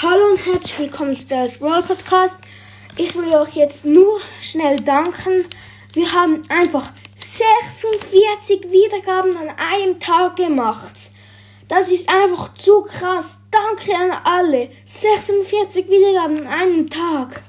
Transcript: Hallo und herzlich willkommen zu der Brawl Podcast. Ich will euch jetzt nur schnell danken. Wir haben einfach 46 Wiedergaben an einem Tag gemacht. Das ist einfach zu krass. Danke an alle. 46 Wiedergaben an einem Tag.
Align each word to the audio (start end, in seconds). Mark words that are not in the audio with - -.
Hallo 0.00 0.30
und 0.30 0.46
herzlich 0.46 0.78
willkommen 0.78 1.14
zu 1.14 1.26
der 1.26 1.46
Brawl 1.60 1.82
Podcast. 1.82 2.40
Ich 2.96 3.14
will 3.14 3.28
euch 3.36 3.54
jetzt 3.54 3.84
nur 3.84 4.20
schnell 4.40 4.76
danken. 4.80 5.44
Wir 5.92 6.10
haben 6.12 6.40
einfach 6.48 6.90
46 7.14 8.72
Wiedergaben 8.72 9.36
an 9.36 9.50
einem 9.50 10.00
Tag 10.00 10.36
gemacht. 10.36 11.10
Das 11.68 11.90
ist 11.90 12.08
einfach 12.08 12.54
zu 12.54 12.82
krass. 12.82 13.46
Danke 13.50 13.94
an 13.94 14.10
alle. 14.24 14.70
46 14.86 15.88
Wiedergaben 15.88 16.46
an 16.46 16.46
einem 16.46 16.90
Tag. 16.90 17.40